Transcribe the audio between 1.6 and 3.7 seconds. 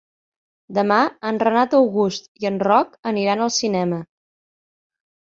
August i en Roc aniran al